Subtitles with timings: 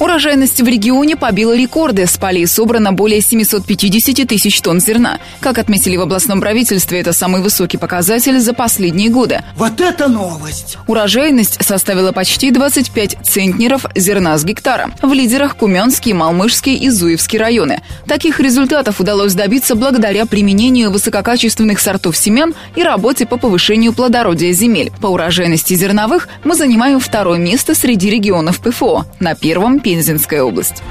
[0.00, 2.06] Урожайность в регионе побила рекорды.
[2.06, 5.18] С полей собрано более 750 тысяч тонн зерна.
[5.40, 9.42] Как отметили в областном правительстве, это самый высокий показатель за последние годы.
[9.56, 10.78] Вот это новость!
[10.86, 14.90] Урожайность составила почти 25 центнеров зерна с гектара.
[15.02, 17.82] В лидерах Кумянский, Малмышский и Зуевский районы.
[18.06, 24.92] Таких результатов удалось добиться благодаря применению высококачественных сортов семян и работе по повышению плодородия земель.
[25.00, 29.04] По урожайности зерновых мы занимаем второе место среди регионов ПФО.
[29.18, 30.82] На первом Пензенская область.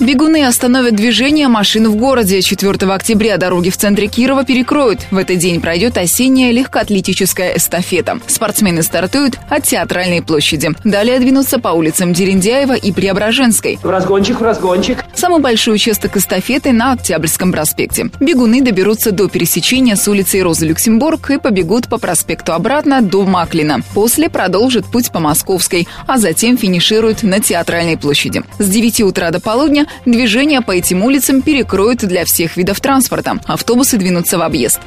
[0.00, 2.40] Бегуны остановят движение машин в городе.
[2.40, 5.00] 4 октября дороги в центре Кирова перекроют.
[5.10, 8.18] В этот день пройдет осенняя легкоатлетическая эстафета.
[8.26, 10.70] Спортсмены стартуют от Театральной площади.
[10.84, 13.78] Далее двинутся по улицам Дерендяева и Преображенской.
[13.82, 15.04] В разгончик, в разгончик.
[15.14, 18.10] Самый большой участок эстафеты на Октябрьском проспекте.
[18.20, 23.82] Бегуны доберутся до пересечения с улицей Розы Люксембург и побегут по проспекту обратно до Маклина.
[23.92, 28.42] После продолжат путь по Московской, а затем финишируют на Театральной площади.
[28.58, 33.38] С 9 утра до полудня движение по этим улицам перекроют для всех видов транспорта.
[33.46, 34.80] Автобусы двинутся в объезд.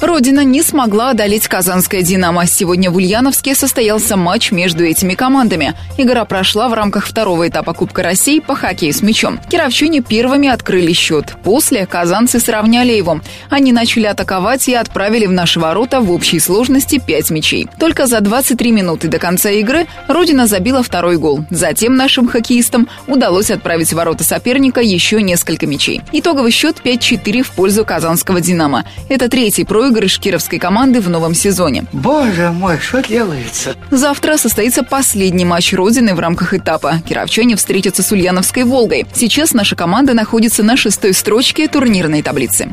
[0.00, 2.46] Родина не смогла одолеть казанское «Динамо».
[2.46, 5.74] Сегодня в Ульяновске состоялся матч между этими командами.
[5.96, 9.40] Игра прошла в рамках второго этапа Кубка России по хоккею с мячом.
[9.50, 11.34] Кировчане первыми открыли счет.
[11.42, 13.20] После казанцы сравняли его.
[13.50, 17.66] Они начали атаковать и отправили в наши ворота в общей сложности 5 мячей.
[17.80, 21.44] Только за 23 минуты до конца игры Родина забила второй гол.
[21.50, 26.02] Затем нашим хоккеистам удалось отправить в ворота соперника еще несколько мячей.
[26.12, 28.84] Итоговый счет 5-4 в пользу казанского «Динамо».
[29.08, 29.87] Это третий проигрыш
[30.18, 31.84] кировской команды в новом сезоне.
[31.92, 33.74] Боже мой, что делается?
[33.90, 37.00] Завтра состоится последний матч Родины в рамках этапа.
[37.08, 39.06] Кировчане встретятся с Ульяновской «Волгой».
[39.14, 42.68] Сейчас наша команда находится на шестой строчке турнирной таблицы.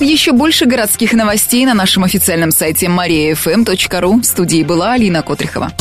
[0.00, 4.20] Еще больше городских новостей на нашем официальном сайте mariafm.ru.
[4.20, 5.72] В студии была Алина Котрихова.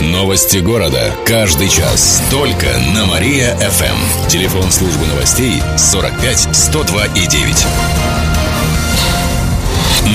[0.00, 1.12] Новости города.
[1.24, 2.22] Каждый час.
[2.30, 4.28] Только на Мария-ФМ.
[4.28, 8.35] Телефон службы новостей 45 102 и 9.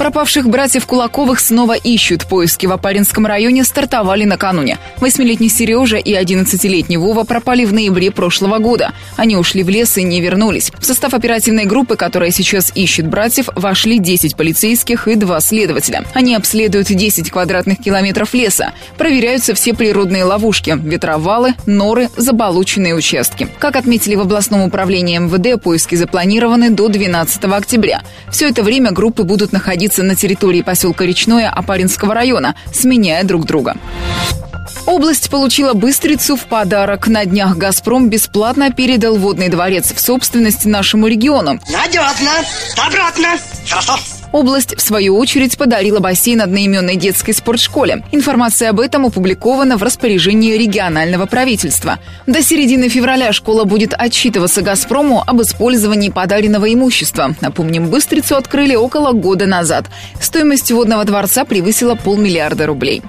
[0.00, 2.24] Пропавших братьев Кулаковых снова ищут.
[2.24, 4.78] Поиски в Апаринском районе стартовали накануне.
[4.96, 8.94] Восьмилетний Сережа и одиннадцатилетний Вова пропали в ноябре прошлого года.
[9.18, 10.72] Они ушли в лес и не вернулись.
[10.78, 16.02] В состав оперативной группы, которая сейчас ищет братьев, вошли 10 полицейских и два следователя.
[16.14, 18.72] Они обследуют 10 квадратных километров леса.
[18.96, 23.48] Проверяются все природные ловушки, ветровалы, норы, заболоченные участки.
[23.58, 28.00] Как отметили в областном управлении МВД, поиски запланированы до 12 октября.
[28.30, 33.76] Все это время группы будут находиться на территории поселка Речное Апаринского района, сменяя друг друга.
[34.86, 37.06] Область получила быстрицу в подарок.
[37.06, 41.60] На днях «Газпром» бесплатно передал водный дворец в собственность нашему региону.
[41.70, 42.32] Надежно.
[42.76, 43.28] Обратно.
[43.68, 43.98] Хорошо.
[44.32, 48.04] Область, в свою очередь, подарила бассейн одноименной детской спортшколе.
[48.12, 51.98] Информация об этом опубликована в распоряжении регионального правительства.
[52.26, 57.34] До середины февраля школа будет отчитываться «Газпрому» об использовании подаренного имущества.
[57.40, 59.86] Напомним, Быстрицу открыли около года назад.
[60.20, 63.02] Стоимость водного дворца превысила полмиллиарда рублей.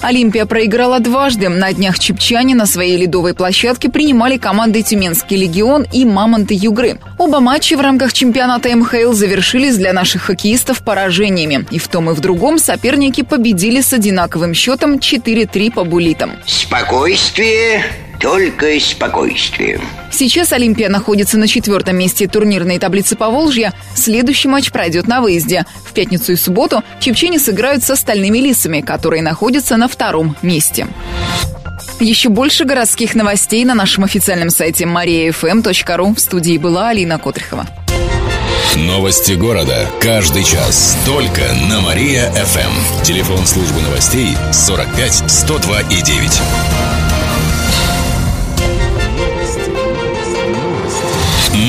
[0.00, 1.48] Олимпия проиграла дважды.
[1.48, 6.98] На днях чепчане на своей ледовой площадке принимали команды Тюменский легион и Мамонты Югры.
[7.18, 11.66] Оба матча в рамках чемпионата МХЛ завершились для наших хоккеистов поражениями.
[11.70, 16.32] И в том и в другом соперники победили с одинаковым счетом 4-3 по булитам.
[16.46, 17.84] Спокойствие,
[18.22, 19.80] только спокойствие.
[20.12, 23.74] Сейчас Олимпия находится на четвертом месте турнирной таблицы Поволжья.
[23.96, 25.66] Следующий матч пройдет на выезде.
[25.84, 30.86] В пятницу и субботу чепчени сыграют с остальными лисами, которые находятся на втором месте.
[31.98, 36.14] Еще больше городских новостей на нашем официальном сайте mariafm.ru.
[36.14, 37.66] В студии была Алина Котрихова.
[38.76, 39.90] Новости города.
[40.00, 40.96] Каждый час.
[41.04, 43.02] Только на Мария-ФМ.
[43.02, 47.01] Телефон службы новостей 45 102 и 9.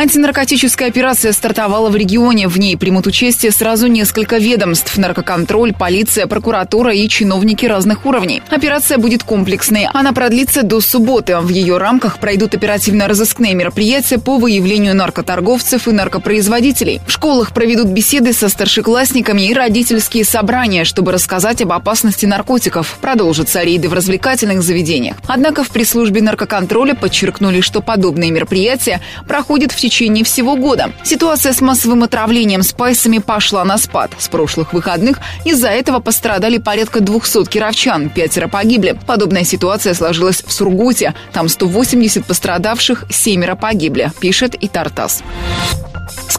[0.00, 2.48] Антинаркотическая операция стартовала в регионе.
[2.48, 8.42] В ней примут участие сразу несколько ведомств– наркоконтроль, полиция, прокуратура и чиновники разных уровней.
[8.48, 9.88] Операция будет комплексной.
[9.92, 11.36] Она продлится до субботы.
[11.36, 17.02] В ее рамках пройдут оперативно-розыскные мероприятия по выявлению наркоторговцев и наркопроизводителей.
[17.06, 22.96] В школах проведут беседы со старшеклассниками и родительские собрания, чтобы рассказать об опасности наркотиков.
[23.02, 25.18] Продолжатся рейды в развлекательных заведениях.
[25.26, 30.92] Однако в пресс-службе наркоконтроля подчеркнули, что подобные мероприятия проходят в течение течение всего года.
[31.02, 34.12] Ситуация с массовым отравлением спайсами пошла на спад.
[34.18, 38.96] С прошлых выходных из-за этого пострадали порядка 200 кировчан, пятеро погибли.
[39.06, 41.14] Подобная ситуация сложилась в Сургуте.
[41.32, 45.24] Там 180 пострадавших, семеро погибли, пишет и Тартас.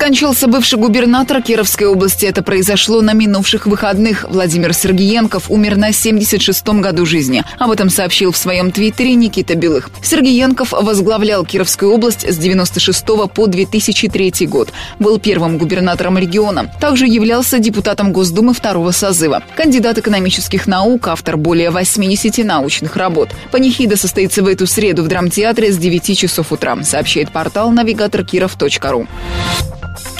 [0.01, 2.25] Скончался бывший губернатор Кировской области.
[2.25, 4.25] Это произошло на минувших выходных.
[4.27, 7.43] Владимир Сергеенков умер на 76-м году жизни.
[7.59, 9.91] Об этом сообщил в своем твиттере Никита Белых.
[10.01, 14.73] Сергеенков возглавлял Кировскую область с 96 по 2003 год.
[14.97, 16.73] Был первым губернатором региона.
[16.81, 19.43] Также являлся депутатом Госдумы второго созыва.
[19.55, 23.29] Кандидат экономических наук, автор более 80 научных работ.
[23.51, 29.07] Панихида состоится в эту среду в драмтеатре с 9 часов утра, сообщает портал навигаторкиров.ру.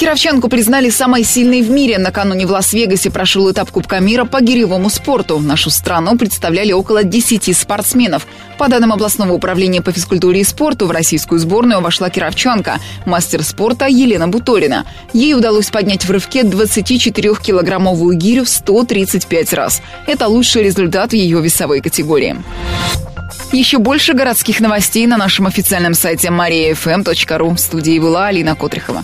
[0.01, 1.99] Кировчанку признали самой сильной в мире.
[1.99, 5.37] Накануне в Лас-Вегасе прошел этап Кубка мира по гиревому спорту.
[5.37, 8.25] Нашу страну представляли около 10 спортсменов.
[8.57, 13.85] По данным областного управления по физкультуре и спорту, в российскую сборную вошла кировчанка, мастер спорта
[13.85, 14.87] Елена Буторина.
[15.13, 19.83] Ей удалось поднять в рывке 24-килограммовую гирю в 135 раз.
[20.07, 22.37] Это лучший результат в ее весовой категории.
[23.51, 27.53] Еще больше городских новостей на нашем официальном сайте mariafm.ru.
[27.55, 29.03] В студии была Алина Котрихова.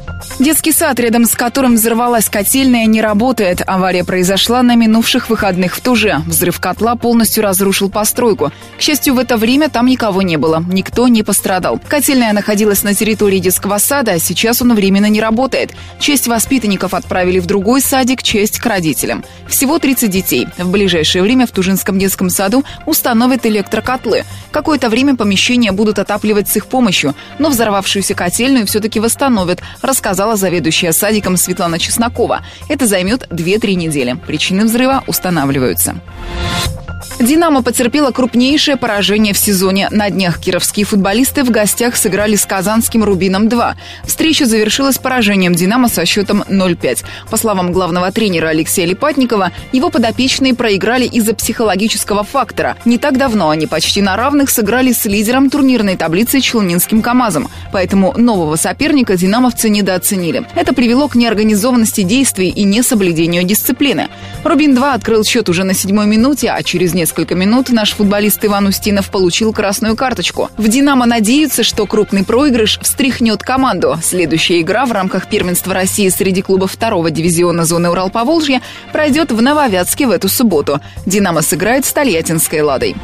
[0.41, 3.61] Детский сад, рядом с которым взорвалась котельная, не работает.
[3.67, 6.23] Авария произошла на минувших выходных в Туже.
[6.25, 8.51] Взрыв котла полностью разрушил постройку.
[8.75, 10.65] К счастью, в это время там никого не было.
[10.67, 11.79] Никто не пострадал.
[11.87, 15.73] Котельная находилась на территории детского сада, а сейчас он временно не работает.
[15.99, 19.23] Часть воспитанников отправили в другой садик, часть к родителям.
[19.47, 20.47] Всего 30 детей.
[20.57, 24.23] В ближайшее время в Тужинском детском саду установят электрокотлы.
[24.49, 30.35] Какое-то время помещения будут отапливать с их помощью, но взорвавшуюся котельную все-таки восстановят, рассказала рассказала
[30.35, 32.41] заведующая садиком Светлана Чеснокова.
[32.69, 34.15] Это займет 2-3 недели.
[34.27, 35.95] Причины взрыва устанавливаются.
[37.19, 39.87] «Динамо» потерпела крупнейшее поражение в сезоне.
[39.91, 43.73] На днях кировские футболисты в гостях сыграли с казанским «Рубином-2».
[44.05, 47.03] Встреча завершилась поражением «Динамо» со счетом 0-5.
[47.29, 52.77] По словам главного тренера Алексея Липатникова, его подопечные проиграли из-за психологического фактора.
[52.85, 57.49] Не так давно они почти на равных сыграли с лидером турнирной таблицы Челнинским КАМАЗом.
[57.71, 60.45] Поэтому нового соперника «Динамовцы» недооценили.
[60.55, 64.09] Это привело к неорганизованности действий и несоблюдению дисциплины.
[64.43, 69.11] «Рубин-2» открыл счет уже на седьмой минуте, а через несколько минут наш футболист Иван Устинов
[69.11, 70.49] получил красную карточку.
[70.57, 73.97] В «Динамо» надеются, что крупный проигрыш встряхнет команду.
[74.01, 78.61] Следующая игра в рамках первенства России среди клубов второго дивизиона зоны Урал-Поволжья
[78.91, 80.81] пройдет в Нововятске в эту субботу.
[81.05, 82.95] «Динамо» сыграет с Тольяттинской «Ладой».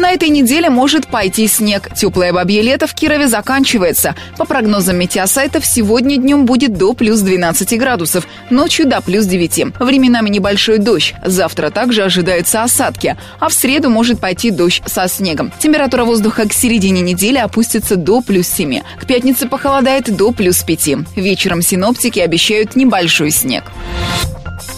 [0.00, 1.90] На этой неделе может пойти снег.
[1.94, 4.14] Теплое бабье лето в Кирове заканчивается.
[4.38, 9.78] По прогнозам метеосайтов, сегодня днем будет до плюс 12 градусов, ночью до плюс 9.
[9.78, 11.12] Временами небольшой дождь.
[11.22, 15.52] Завтра также ожидаются осадки, а в среду может пойти дождь со снегом.
[15.58, 18.80] Температура воздуха к середине недели опустится до плюс 7.
[18.98, 21.14] К пятнице похолодает до плюс 5.
[21.16, 23.64] Вечером синоптики обещают небольшой снег.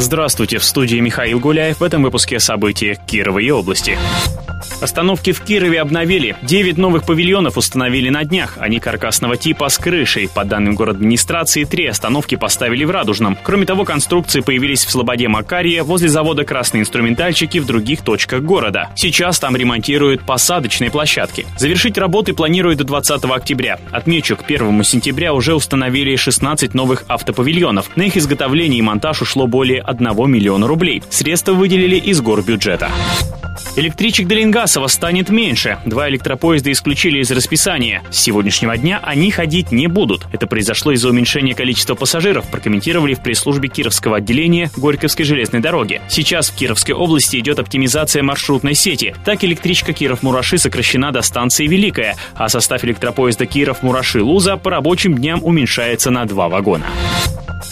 [0.00, 3.98] Здравствуйте, в студии Михаил Гуляев в этом выпуске событий Кирова и области.
[4.80, 6.36] Остановки в Кирове обновили.
[6.42, 8.58] Девять новых павильонов установили на днях.
[8.60, 10.28] Они каркасного типа с крышей.
[10.28, 13.36] По данным город администрации, три остановки поставили в Радужном.
[13.42, 18.90] Кроме того, конструкции появились в Слободе Макария, возле завода «Красные инструментальщики» в других точках города.
[18.94, 21.44] Сейчас там ремонтируют посадочные площадки.
[21.58, 23.80] Завершить работы планируют до 20 октября.
[23.90, 27.96] Отмечу, к 1 сентября уже установили 16 новых автопавильонов.
[27.96, 31.02] На их изготовление и монтаж ушло более 1 миллиона рублей.
[31.10, 32.90] Средства выделили из горбюджета.
[33.76, 34.34] Электричек до
[34.68, 35.78] Ленгасова станет меньше.
[35.86, 38.02] Два электропоезда исключили из расписания.
[38.10, 40.26] С сегодняшнего дня они ходить не будут.
[40.30, 46.02] Это произошло из-за уменьшения количества пассажиров, прокомментировали в пресс-службе Кировского отделения Горьковской железной дороги.
[46.10, 49.14] Сейчас в Кировской области идет оптимизация маршрутной сети.
[49.24, 56.10] Так электричка Киров-Мураши сокращена до станции Великая, а состав электропоезда Киров-Мураши-Луза по рабочим дням уменьшается
[56.10, 56.88] на два вагона.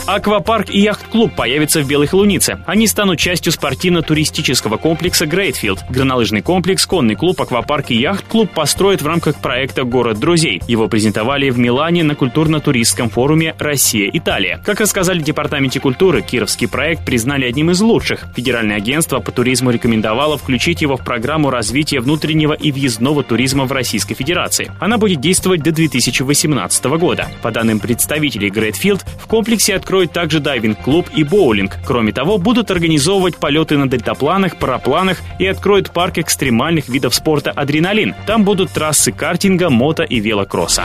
[0.06, 2.60] Аквапарк и яхт-клуб появятся в Белой Холунице.
[2.64, 5.80] Они станут частью спортивно-туристического комплекса «Грейтфилд».
[5.90, 10.62] Горнолыжный комплекс, конный клуб, аквапарк и яхт-клуб построят в рамках проекта «Город друзей».
[10.68, 14.62] Его презентовали в Милане на культурно-туристском форуме «Россия-Италия».
[14.64, 18.26] Как рассказали в Департаменте культуры, кировский проект признали одним из лучших.
[18.36, 23.72] Федеральное агентство по туризму рекомендовало включить его в программу развития внутреннего и въездного туризма в
[23.72, 24.70] Российской Федерации.
[24.78, 27.26] Она будет действовать до 2018 года.
[27.42, 31.78] По данным представителей Грейтфилд, в комплексе откроют откроет также дайвинг-клуб и боулинг.
[31.86, 38.14] Кроме того, будут организовывать полеты на дельтапланах, парапланах и откроют парк экстремальных видов спорта «Адреналин».
[38.26, 40.84] Там будут трассы картинга, мото и велокросса.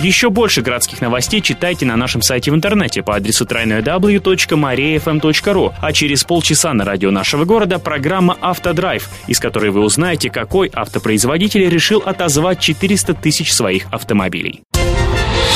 [0.00, 6.24] Еще больше городских новостей читайте на нашем сайте в интернете по адресу www.mariafm.ru, а через
[6.24, 12.60] полчаса на радио нашего города программа «Автодрайв», из которой вы узнаете, какой автопроизводитель решил отозвать
[12.60, 14.63] 400 тысяч своих автомобилей.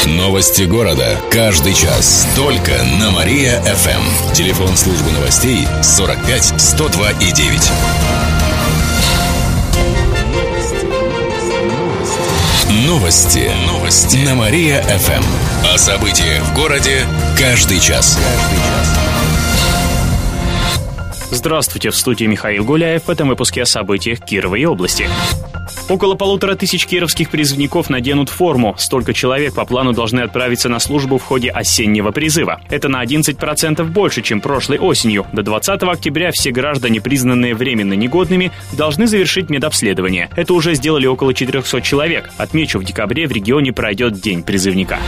[0.06, 1.18] Новости города.
[1.30, 2.26] Каждый час.
[2.36, 4.32] Только на Мария-ФМ.
[4.32, 7.70] Телефон службы новостей 45 102 и 9.
[12.86, 13.50] Новости.
[13.66, 14.16] Новости.
[14.18, 15.24] На Мария-ФМ.
[15.74, 17.04] О событиях в городе
[17.38, 18.18] каждый час.
[18.18, 18.98] Каждый час.
[21.30, 25.08] Здравствуйте, в студии Михаил Гуляев в этом выпуске о событиях Кирова и области.
[25.88, 28.74] Около полутора тысяч кировских призывников наденут форму.
[28.78, 32.60] Столько человек по плану должны отправиться на службу в ходе осеннего призыва.
[32.68, 35.26] Это на 11% больше, чем прошлой осенью.
[35.32, 40.28] До 20 октября все граждане, признанные временно негодными, должны завершить медобследование.
[40.36, 42.30] Это уже сделали около 400 человек.
[42.36, 44.98] Отмечу, в декабре в регионе пройдет День призывника.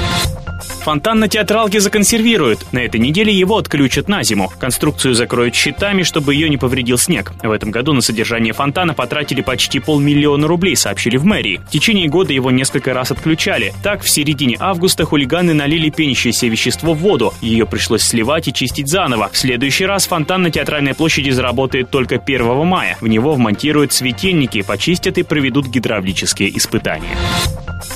[0.80, 2.72] Фонтан на театралке законсервируют.
[2.72, 4.50] На этой неделе его отключат на зиму.
[4.58, 7.32] Конструкцию закроют щитами, чтобы ее не повредил снег.
[7.42, 11.60] В этом году на содержание фонтана потратили почти полмиллиона рублей, сообщили в мэрии.
[11.68, 13.72] В течение года его несколько раз отключали.
[13.82, 17.34] Так, в середине августа хулиганы налили пенящееся вещество в воду.
[17.40, 19.28] Ее пришлось сливать и чистить заново.
[19.32, 22.96] В следующий раз фонтан на театральной площади заработает только 1 мая.
[23.00, 27.16] В него вмонтируют светильники, почистят и проведут гидравлические испытания.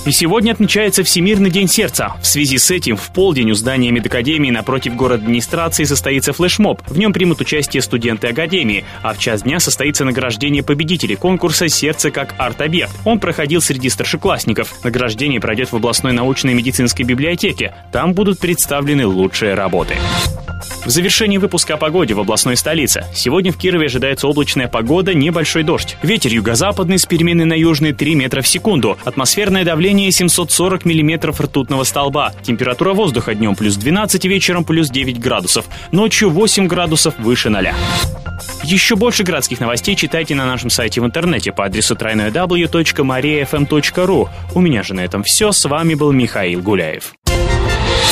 [0.07, 2.15] И сегодня отмечается Всемирный день сердца.
[2.21, 6.83] В связи с этим в полдень у здания медакадемии напротив город администрации состоится флешмоб.
[6.87, 12.11] В нем примут участие студенты академии, а в час дня состоится награждение победителей конкурса «Сердце
[12.11, 12.35] как
[12.65, 12.93] арт-объект».
[13.05, 14.83] Он проходил среди старшеклассников.
[14.85, 17.75] Награждение пройдет в областной научной медицинской библиотеке.
[17.93, 19.97] Там будут представлены лучшие работы.
[20.85, 23.07] В завершении выпуска о погоде в областной столице.
[23.15, 25.97] Сегодня в Кирове ожидается облачная погода, небольшой дождь.
[26.03, 28.99] Ветер юго-западный с переменной на южный 3 метра в секунду.
[29.05, 32.35] Атмосферное давление 740 миллиметров ртутного столба.
[32.43, 35.65] Температура воздуха днем плюс 12, вечером плюс 9 градусов.
[35.91, 37.69] Ночью 8 градусов выше 0.
[38.63, 44.29] Еще больше городских новостей читайте на нашем сайте в интернете по адресу www.mariafm.ru.
[44.55, 45.53] У меня же на этом все.
[45.53, 47.15] С вами был Михаил Гуляев.